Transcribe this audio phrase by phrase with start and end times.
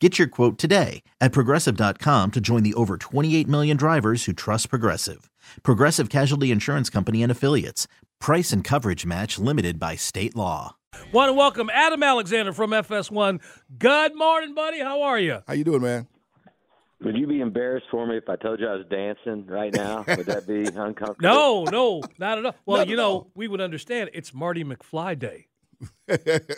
[0.00, 4.70] Get your quote today at progressive.com to join the over 28 million drivers who trust
[4.70, 5.28] Progressive.
[5.64, 7.88] Progressive Casualty Insurance Company and Affiliates.
[8.20, 10.76] Price and coverage match limited by state law.
[11.12, 13.40] Want to welcome Adam Alexander from FS1.
[13.76, 14.78] Good morning, buddy.
[14.78, 15.40] How are you?
[15.48, 16.06] How you doing, man?
[17.02, 20.04] Would you be embarrassed for me if I told you I was dancing right now?
[20.08, 21.16] Would that be uncomfortable?
[21.22, 22.54] No, no, not at all.
[22.66, 23.30] Well, Not you know, all.
[23.34, 24.10] we would understand.
[24.14, 25.46] It's Marty McFly Day.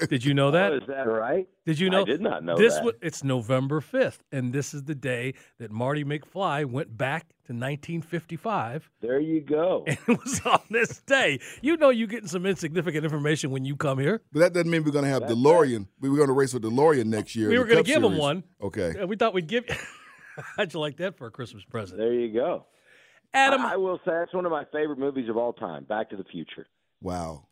[0.09, 0.73] Did you know oh, that?
[0.73, 1.49] Oh, is that right?
[1.67, 2.03] Did you know?
[2.03, 2.75] I did not know this.
[2.75, 2.85] that.
[2.85, 7.57] wa- it's November fifth, and this is the day that Marty McFly went back to
[7.57, 9.83] 1955, There you go.
[9.89, 11.41] and it was on this day.
[11.61, 14.23] You know, you're getting some insignificant information when you come here.
[14.33, 15.89] But that doesn't mean we're going to have DeLorean.
[15.99, 17.49] We were going to race with DeLorean next year.
[17.49, 18.45] We were gonna Cup give him one.
[18.63, 19.05] Okay.
[19.05, 19.65] We thought we'd give.
[20.57, 22.67] How'd you like that for a Christmas present, There you go.
[23.35, 23.63] Adam?
[23.63, 25.85] I, I will say that's one of my favorite movies of all time.
[25.85, 26.67] Back to the Future.
[27.01, 27.49] Wow.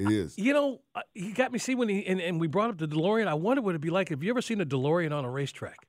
[0.00, 0.38] It is.
[0.38, 1.58] You know, uh, he got me.
[1.58, 3.90] See, when he and, and we brought up the DeLorean, I wondered what it'd be
[3.90, 4.08] like.
[4.08, 5.86] Have you ever seen a DeLorean on a racetrack?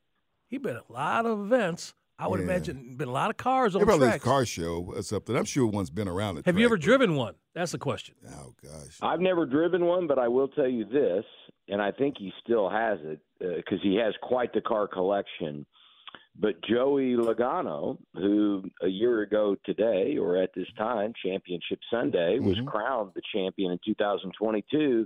[0.47, 1.93] He'd been at a lot of events.
[2.19, 2.45] I would Yeah.
[2.45, 4.23] imagine been a lot of cars They on probably a tracks.
[4.23, 5.35] car show or something.
[5.35, 6.45] I'm sure one's been around it.
[6.45, 7.33] Have you ever driven one?
[7.55, 8.13] That's the question.
[8.29, 8.97] Oh gosh.
[9.01, 11.25] I've never driven one, but I will tell you this,
[11.67, 15.65] and I think he still has it because he has quite the car collection.
[16.39, 22.57] But Joey Logano, who a year ago today, or at this time, Championship Sunday, was
[22.57, 22.67] Mhm.
[22.67, 25.05] crowned the champion in 2022,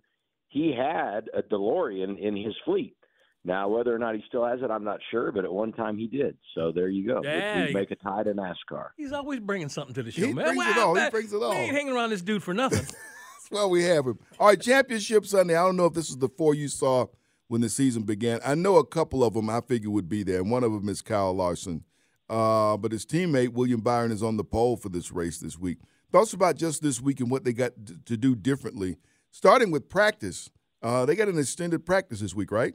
[0.49, 2.95] he had a DeLorean in his fleet.
[3.43, 5.97] Now, whether or not he still has it, I'm not sure, but at one time
[5.97, 6.37] he did.
[6.55, 7.21] So there you go.
[7.23, 8.89] Yeah, we make a tie to NASCAR.
[8.97, 10.45] He's always bringing something to the show, He man.
[10.55, 10.95] brings it all.
[10.95, 11.53] He brings it We all.
[11.53, 12.79] ain't hanging around this dude for nothing.
[12.85, 14.17] That's why we have him.
[14.39, 15.55] All right, Championship Sunday.
[15.55, 17.05] I don't know if this is the four you saw
[17.47, 18.39] when the season began.
[18.45, 20.89] I know a couple of them I figure would be there, and one of them
[20.89, 21.83] is Kyle Larson.
[22.29, 25.77] Uh, but his teammate, William Byron, is on the pole for this race this week.
[26.11, 27.73] Thoughts about just this week and what they got
[28.05, 28.97] to do differently,
[29.31, 30.49] starting with practice.
[30.81, 32.73] Uh, they got an extended practice this week, right?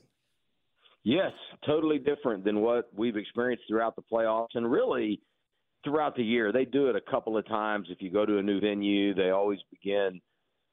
[1.02, 1.32] Yes,
[1.66, 5.20] totally different than what we've experienced throughout the playoffs and really
[5.82, 6.52] throughout the year.
[6.52, 7.88] They do it a couple of times.
[7.90, 10.20] If you go to a new venue, they always begin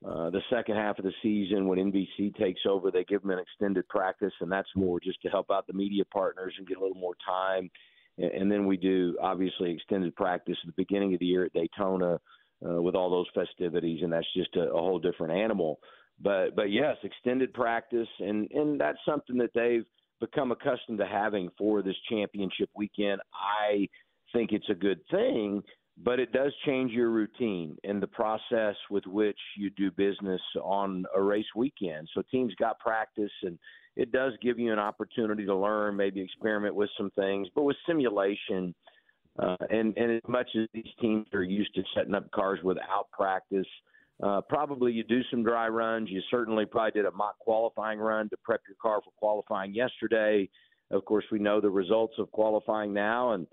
[0.05, 2.91] uh, the second half of the season when NBC takes over.
[2.91, 6.05] They give them an extended practice, and that's more just to help out the media
[6.05, 7.69] partners and get a little more time.
[8.17, 11.53] And, and then we do obviously extended practice at the beginning of the year at
[11.53, 12.19] Daytona
[12.65, 15.79] uh, with all those festivities, and that's just a, a whole different animal.
[16.19, 19.85] But but yes, extended practice, and and that's something that they've
[20.19, 23.21] become accustomed to having for this championship weekend.
[23.33, 23.87] I
[24.33, 25.61] think it's a good thing,
[26.03, 31.05] but it does change your routine and the process with which you do business on
[31.15, 32.07] a race weekend.
[32.13, 33.57] So teams got practice and
[33.95, 37.77] it does give you an opportunity to learn, maybe experiment with some things, but with
[37.87, 38.75] simulation
[39.39, 43.09] uh, and and as much as these teams are used to setting up cars without
[43.11, 43.67] practice,
[44.23, 46.09] uh, probably you do some dry runs.
[46.09, 50.49] You certainly probably did a mock qualifying run to prep your car for qualifying yesterday.
[50.89, 53.45] Of course, we know the results of qualifying now, and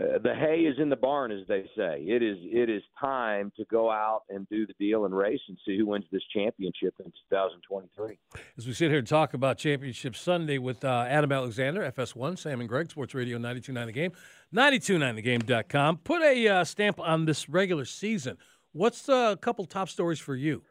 [0.00, 2.02] uh, the hay is in the barn, as they say.
[2.06, 5.58] It is it is time to go out and do the deal and race and
[5.66, 8.18] see who wins this championship in 2023.
[8.56, 12.60] As we sit here and talk about Championship Sunday with uh, Adam Alexander, FS1, Sam
[12.60, 14.12] and Greg, Sports Radio 929 The Game,
[14.54, 15.98] 929thegame.com.
[15.98, 18.38] Put a uh, stamp on this regular season.
[18.72, 20.62] What's a couple top stories for you?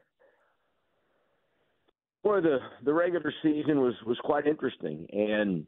[2.24, 5.66] Boy, the the regular season was was quite interesting, and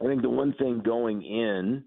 [0.00, 1.84] I think the one thing going in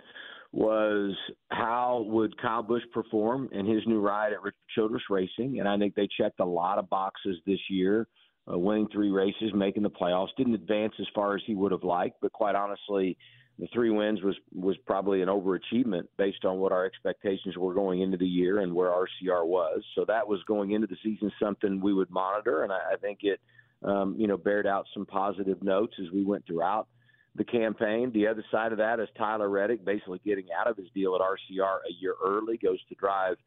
[0.51, 1.15] was
[1.49, 5.77] how would Kyle Busch perform in his new ride at Richard Childress Racing, and I
[5.77, 8.07] think they checked a lot of boxes this year,
[8.51, 10.29] uh, winning three races, making the playoffs.
[10.37, 13.15] Didn't advance as far as he would have liked, but quite honestly,
[13.59, 18.01] the three wins was was probably an overachievement based on what our expectations were going
[18.01, 19.83] into the year and where RCR was.
[19.93, 23.19] So that was going into the season something we would monitor, and I, I think
[23.21, 23.39] it
[23.83, 26.87] um, you know bared out some positive notes as we went throughout
[27.35, 28.11] the campaign.
[28.13, 31.21] The other side of that is Tyler Reddick basically getting out of his deal at
[31.21, 33.37] RCR a year early, goes to drive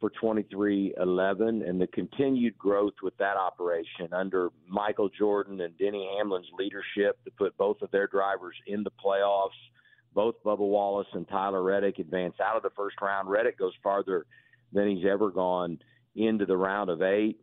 [0.00, 6.46] for 23XI and the continued growth with that operation under Michael Jordan and Denny Hamlin's
[6.56, 9.48] leadership to put both of their drivers in the playoffs.
[10.14, 13.28] Both Bubba Wallace and Tyler Reddick advance out of the first round.
[13.28, 14.26] Reddick goes farther
[14.72, 15.78] than he's ever gone
[16.16, 17.40] into the round of eight.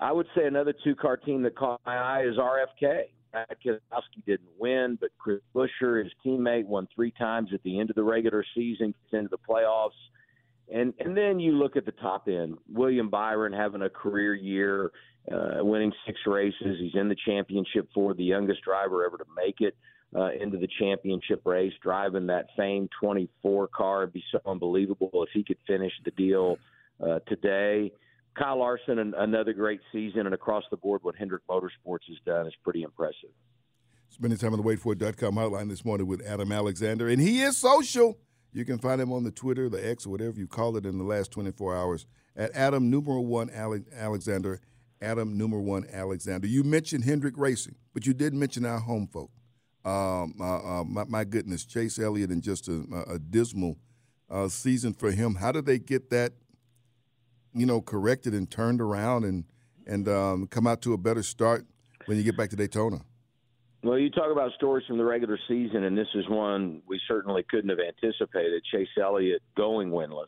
[0.00, 3.04] I would say another two car team that caught my eye is RFK.
[3.34, 7.96] Keselowski didn't win, but Chris Buescher, his teammate, won three times at the end of
[7.96, 9.90] the regular season, gets into the playoffs.
[10.72, 12.58] And and then you look at the top end.
[12.70, 14.90] William Byron having a career year,
[15.32, 16.78] uh, winning six races.
[16.78, 19.76] He's in the championship for the youngest driver ever to make it
[20.14, 24.02] uh, into the championship race, driving that famed 24 car.
[24.02, 26.58] It'd be so unbelievable if he could finish the deal
[27.02, 27.92] uh, today.
[28.36, 32.46] Kyle Larson, and another great season, and across the board, what Hendrick Motorsports has done
[32.46, 33.30] is pretty impressive.
[34.10, 38.18] Spending time on the waitfor.com hotline this morning with Adam Alexander, and he is social.
[38.52, 40.98] You can find him on the Twitter, the X, or whatever you call it in
[40.98, 44.60] the last 24 hours at Adam numeral one Alexander.
[45.00, 46.46] Adam numeral one Alexander.
[46.46, 49.30] You mentioned Hendrick Racing, but you did mention our home folk.
[49.84, 53.78] Um, uh, uh, my, my, goodness, Chase Elliott and just a, a dismal
[54.28, 55.36] uh, season for him.
[55.36, 56.32] How did they get that,
[57.58, 59.44] you know, corrected and turned around and
[59.86, 61.66] and um, come out to a better start
[62.06, 63.00] when you get back to Daytona?
[63.82, 67.44] Well, you talk about stories from the regular season, and this is one we certainly
[67.48, 68.62] couldn't have anticipated.
[68.70, 70.26] Chase Elliott going winless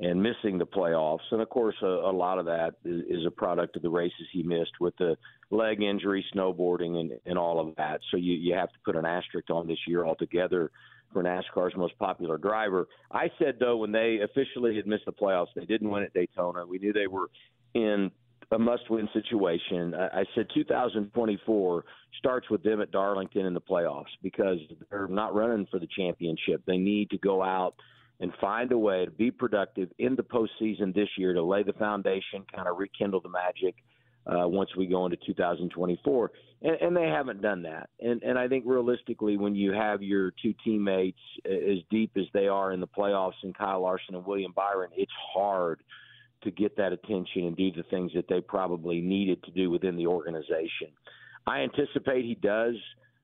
[0.00, 3.30] and missing the playoffs, and of course, a, a lot of that is, is, a
[3.30, 5.16] product of the races he missed with the
[5.50, 8.00] leg injury, snowboarding, and, and all of that.
[8.10, 10.70] So you you have to put an asterisk on this year altogether
[11.12, 12.86] for NASCAR's most popular driver.
[13.10, 16.66] I said though when they officially had missed the playoffs, they didn't win at Daytona.
[16.66, 17.30] We knew they were
[17.74, 18.10] in
[18.50, 19.94] a must-win situation.
[19.94, 21.84] I said 2024
[22.18, 24.58] starts with them at Darlington in the playoffs because
[24.90, 26.62] they're not running for the championship.
[26.66, 27.74] They need to go out
[28.20, 31.72] and find a way to be productive in the postseason this year to lay the
[31.74, 33.74] foundation, kind of rekindle the magic
[34.26, 36.30] uh, once we go into 2024.
[36.62, 37.90] And, and they haven't done that.
[38.00, 42.48] And, and I think realistically, when you have your two teammates as deep as they
[42.48, 45.82] are in the playoffs, and Kyle Larson and William Byron, it's hard–
[46.42, 49.96] to get that attention and do the things that they probably needed to do within
[49.96, 50.88] the organization.
[51.46, 52.74] I anticipate he does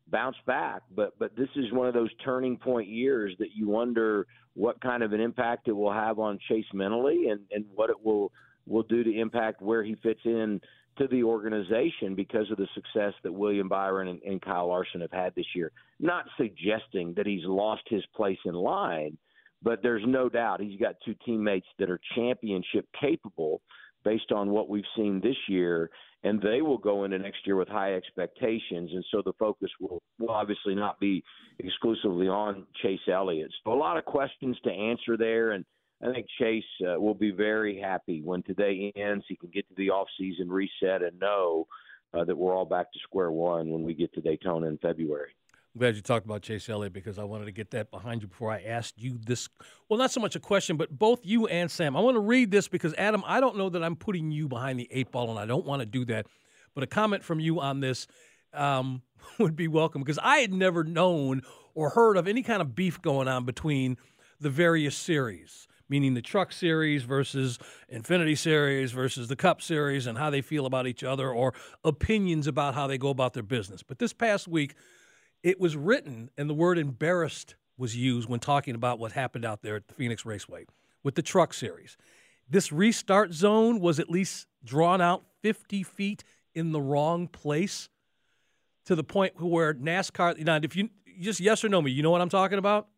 [0.09, 4.27] bounce back, but but this is one of those turning point years that you wonder
[4.55, 7.97] what kind of an impact it will have on Chase mentally and and what it
[8.05, 8.33] will
[8.67, 10.61] will do to impact where he fits in
[10.97, 15.11] to the organization because of the success that William Byron and, and Kyle Larson have
[15.11, 15.73] had this year.
[15.99, 19.19] Not suggesting that he's lost his place in line,
[19.63, 23.61] but there's no doubt he's got two teammates that are championship capable
[24.05, 25.91] based on what we've seen this year,
[26.23, 28.91] and they will go into next year with high expectations.
[28.93, 31.23] And so the focus will, will obviously not be
[31.59, 33.51] exclusively on Chase Elliott.
[33.65, 35.65] So a lot of questions to answer there, and
[36.03, 39.25] I think Chase uh, will be very happy when today ends.
[39.29, 41.67] He can get to the off-season reset and know
[42.13, 45.31] uh, that we're all back to square one when we get to Daytona in February.
[45.75, 48.29] I'm glad you talked about Chase Elliott because I wanted to get that behind you
[48.29, 49.49] before I asked you this.
[49.89, 51.97] Well, not so much a question, but both you and Sam.
[51.97, 54.79] I want to read this because, Adam, I don't know that I'm putting you behind
[54.79, 56.27] the eight ball, and I don't want to do that.
[56.77, 58.07] But a comment from you on this
[58.53, 59.03] um,
[59.41, 61.43] would be welcome because I had never known
[61.75, 63.97] or heard of any kind of beef going on between
[64.39, 67.59] the various series, meaning the Truck Series versus
[67.93, 72.47] Xfinity Series versus the Cup Series, and how they feel about each other or opinions
[72.47, 73.83] about how they go about their business.
[73.83, 74.77] But this past week,
[75.45, 79.61] it was written, and the word embarrassed was used when talking about what happened out
[79.63, 80.65] there at the Phoenix Raceway
[81.03, 81.99] with the truck series.
[82.49, 86.25] This restart zone was at least drawn out 50 feet
[86.55, 87.91] in the wrong place
[88.87, 90.39] to the point where NASCAR.
[90.43, 90.89] Now, if you
[91.21, 92.89] just yes or no me, you know what I'm talking about?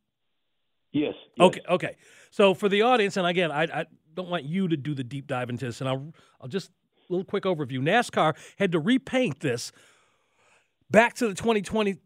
[0.92, 1.14] Yes.
[1.36, 1.46] yes.
[1.48, 1.60] Okay.
[1.68, 1.96] Okay.
[2.30, 5.26] So for the audience, and again, I, I, don't want you to do the deep
[5.26, 6.70] dive into this, and I'll, I'll just
[7.10, 7.80] a little quick overview.
[7.80, 9.72] NASCAR had to repaint this
[10.90, 11.98] back to the 2020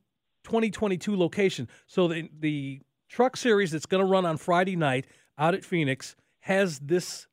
[0.44, 1.68] 2022 location.
[1.86, 5.06] So the the truck series that's going to run on Friday night
[5.36, 7.26] out at Phoenix has this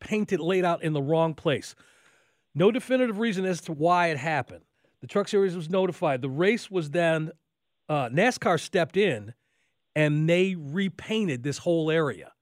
[0.00, 1.74] painted laid out in the wrong place.
[2.54, 4.62] No definitive reason as to why it happened.
[5.00, 6.22] The truck series was notified.
[6.22, 7.30] The race was then
[7.88, 9.34] uh, NASCAR stepped in
[9.94, 12.32] and they repainted this whole area.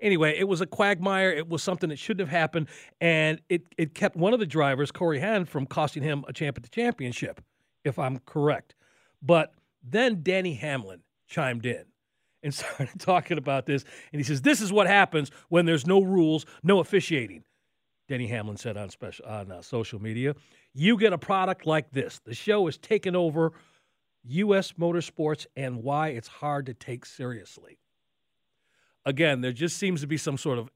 [0.00, 1.30] Anyway, it was a quagmire.
[1.30, 2.66] It was something that shouldn't have happened,
[3.00, 6.56] and it, it kept one of the drivers, Corey Heim, from costing him a champ
[6.56, 7.40] at the championship
[7.84, 8.74] if I'm correct.
[9.22, 11.84] But then Denny Hamlin chimed in
[12.42, 13.84] and started talking about this.
[14.12, 17.44] And he says, This is what happens when there's no rules, no officiating.
[18.08, 20.34] Denny Hamlin said on special on uh, social media,
[20.74, 22.20] "You get a product like this.
[22.24, 23.52] The show is taken over
[24.24, 24.72] U.S.
[24.72, 27.78] motorsports and why it's hard to take seriously."
[29.06, 30.68] Again, there just seems to be some sort of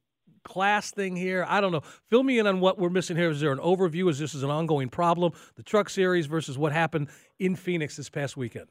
[0.47, 1.45] class thing here?
[1.49, 1.83] I don't know.
[2.09, 3.31] Fill me in on what we're missing here.
[3.31, 4.09] Is there an overview?
[4.09, 5.33] Is this is an ongoing problem?
[5.57, 8.69] The Truck Series versus what happened in Phoenix this past weekend.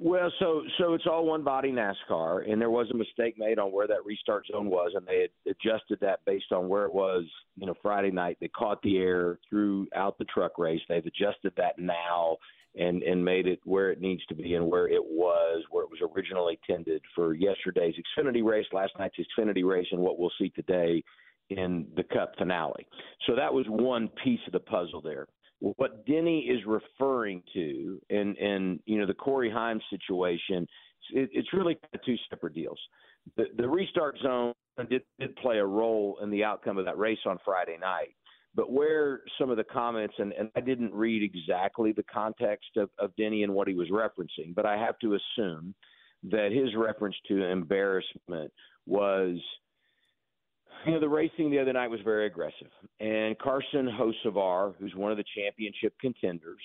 [0.00, 3.72] Well, so so it's all one body NASCAR, and there was a mistake made on
[3.72, 7.24] where that restart zone was, and they had adjusted that based on where it was,
[7.56, 8.38] you know, Friday night.
[8.40, 10.80] They caught the air throughout the truck race.
[10.88, 12.36] They've adjusted that now
[12.78, 15.90] and and made it where it needs to be and where it was, where it
[15.90, 20.50] was originally tended for yesterday's Xfinity race, last night's Xfinity race, and what we'll see
[20.50, 21.02] today
[21.50, 22.86] in the Cup finale.
[23.26, 25.26] So that was one piece of the puzzle there
[25.60, 30.66] what Denny is referring to, and and you know the Corey Heim situation,
[31.12, 32.78] it, it's really two separate deals.
[33.36, 34.54] The, the restart zone
[34.88, 38.14] did, did play a role in the outcome of that race on Friday night,
[38.58, 42.90] but where some of the comments and, and I didn't read exactly the context of,
[42.98, 45.76] of Denny and what he was referencing, but I have to assume
[46.24, 48.52] that his reference to embarrassment
[48.84, 49.36] was
[50.86, 52.66] you know, the racing the other night was very aggressive.
[52.98, 56.62] And Carson Hocevar, who's one of the championship contenders,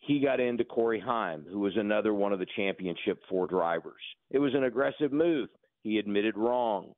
[0.00, 4.02] he got into Corey Heim, who was another one of the championship four drivers.
[4.30, 5.48] It was an aggressive move.
[5.82, 6.92] He admitted wrong.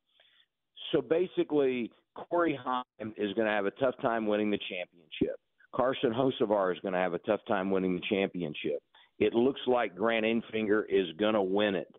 [0.90, 1.92] So basically,
[2.30, 5.38] Corey Heim is going to have a tough time winning the championship.
[5.74, 8.80] Carson Hocevar is going to have a tough time winning the championship.
[9.18, 11.94] It looks like Grant Enfinger is going to win it.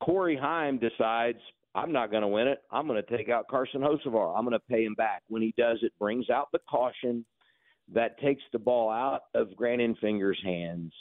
[0.00, 1.38] Corey Heim decides
[1.74, 2.58] I'm not going to win it.
[2.70, 4.36] I'm going to take out Carson Hocevar.
[4.36, 5.22] I'm going to pay him back.
[5.28, 7.24] When he does, it brings out the caution
[7.92, 10.92] that takes the ball out of Grant Enfinger's hands,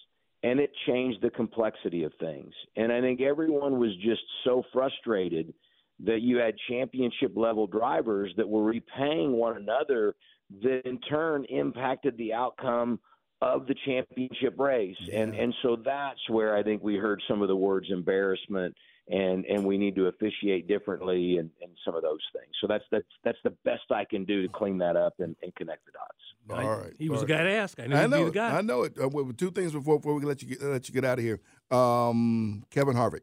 [0.44, 2.54] and it changed the complexity of things.
[2.76, 5.54] And I think everyone was just so frustrated
[6.04, 10.16] that you had championship level drivers that were repaying one another
[10.62, 13.00] that in turn impacted the outcome
[13.42, 14.96] of the championship race.
[15.02, 15.22] Yeah.
[15.22, 18.76] And and so that's where I think we heard some of the words embarrassment
[19.10, 22.52] and and we need to officiate differently and, and some of those things.
[22.62, 25.54] So that's that's that's the best I can do to clean that up and, and
[25.56, 26.66] connect the dots.
[26.66, 27.80] All right, he was the guy to ask.
[27.80, 28.58] I, I know the guy.
[28.58, 28.98] I know it.
[29.00, 31.40] Uh, two things before before we let you get, let you get out of here.
[31.70, 33.22] Um, Kevin Harvick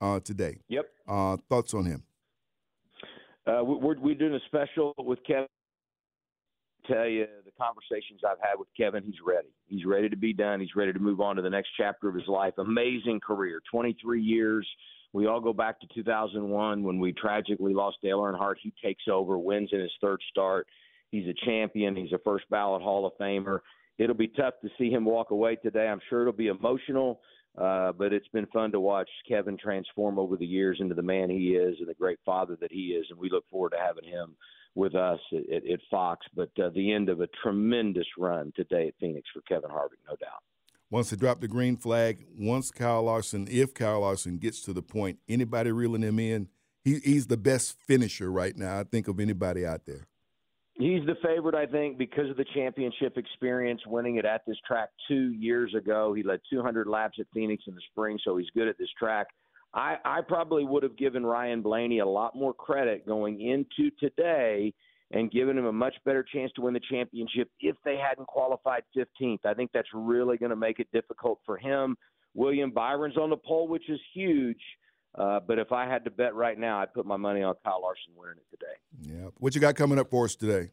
[0.00, 0.58] uh, today.
[0.68, 0.86] Yep.
[1.08, 2.02] Uh, thoughts on him?
[3.46, 5.46] Uh, we're we're doing a special with Kevin.
[6.86, 9.48] Tell you the conversations I've had with Kevin, he's ready.
[9.66, 10.60] He's ready to be done.
[10.60, 12.54] He's ready to move on to the next chapter of his life.
[12.58, 14.66] Amazing career, 23 years
[15.16, 18.56] we all go back to 2001 when we tragically lost Dale Earnhardt.
[18.62, 20.66] He takes over, wins in his third start.
[21.10, 21.96] He's a champion.
[21.96, 23.60] He's a first ballot Hall of Famer.
[23.96, 25.88] It'll be tough to see him walk away today.
[25.88, 27.20] I'm sure it'll be emotional,
[27.56, 31.30] uh, but it's been fun to watch Kevin transform over the years into the man
[31.30, 33.06] he is and the great father that he is.
[33.10, 34.36] And we look forward to having him
[34.74, 36.26] with us at, at, Fox.
[36.34, 40.16] But uh, the end of a tremendous run today at Phoenix for Kevin Harvick, no
[40.16, 40.42] doubt
[40.90, 42.26] Once they drop the green flag.
[42.38, 46.48] Once Kyle Larson, if Kyle Larson gets to the point, anybody reeling him in,
[46.84, 48.78] he, he's the best finisher right now.
[48.78, 50.06] I think of anybody out there.
[50.78, 54.90] He's the favorite, I think, because of the championship experience, winning it at this track
[55.08, 56.12] two years ago.
[56.12, 59.28] He led 200 laps at Phoenix in the spring, so he's good at this track.
[59.72, 64.74] I, I probably would have given Ryan Blaney a lot more credit going into today
[65.12, 68.82] and given him a much better chance to win the championship if they hadn't qualified
[68.96, 69.46] 15th.
[69.46, 71.96] I think that's really going to make it difficult for him.
[72.34, 74.60] William Byron's on the pole, which is huge.
[75.16, 77.80] Uh, but if I had to bet right now, I'd put my money on Kyle
[77.82, 79.14] Larson winning it today.
[79.18, 79.30] Yeah.
[79.38, 80.70] What you got coming up for us today?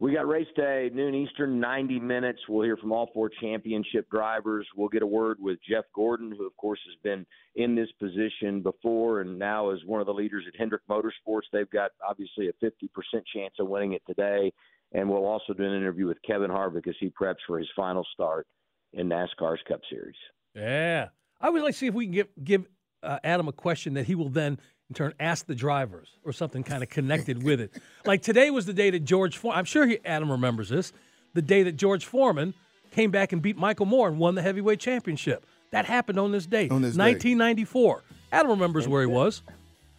[0.00, 2.40] We got race day, noon Eastern, 90 minutes.
[2.48, 4.66] We'll hear from all four championship drivers.
[4.76, 8.62] We'll get a word with Jeff Gordon, who, of course, has been in this position
[8.62, 11.42] before and now is one of the leaders at Hendrick Motorsports.
[11.52, 12.88] They've got obviously a 50%
[13.32, 14.52] chance of winning it today.
[14.92, 18.04] And we'll also do an interview with Kevin Harvick as he preps for his final
[18.12, 18.46] start
[18.92, 20.16] in NASCAR's Cup Series.
[20.54, 21.08] Yeah.
[21.40, 22.66] I would like to see if we can give, give
[23.02, 24.58] uh, Adam a question that he will then–
[24.92, 27.72] in turn ask the drivers or something kind of connected with it.
[28.04, 30.92] Like today was the day that George Foreman, I'm sure he, Adam remembers this,
[31.32, 32.52] the day that George Foreman
[32.90, 35.46] came back and beat Michael Moore and won the heavyweight championship.
[35.70, 37.96] That happened on this day, on this 1994.
[37.96, 38.16] Day.
[38.32, 39.42] Adam remembers where he was.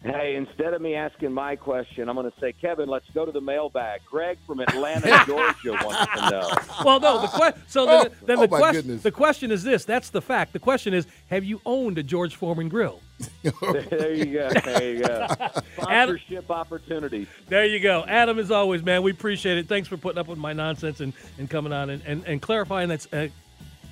[0.04, 3.32] Hey, instead of me asking my question, I'm going to say, Kevin, let's go to
[3.32, 4.02] the mailbag.
[4.04, 6.50] Greg from Atlanta, Georgia wants to know.
[6.84, 7.62] Well, no, the question.
[7.68, 9.00] So then, oh, then the oh question.
[9.00, 9.86] The question is this.
[9.86, 10.52] That's the fact.
[10.52, 13.00] The question is, have you owned a George Foreman grill?
[13.42, 14.50] there you go.
[14.50, 15.26] There you go.
[15.72, 17.26] Sponsorship opportunities.
[17.48, 18.04] There you go.
[18.06, 19.68] Adam, as always, man, we appreciate it.
[19.68, 22.90] Thanks for putting up with my nonsense and, and coming on and, and, and clarifying
[22.90, 23.28] that, uh,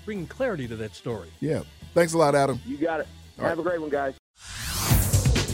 [0.05, 1.31] bringing clarity to that story.
[1.41, 1.63] Yeah.
[1.95, 2.61] Thanks a lot, Adam.
[2.67, 3.07] You got it.
[3.39, 3.67] All Have right.
[3.67, 4.15] a great one, guys.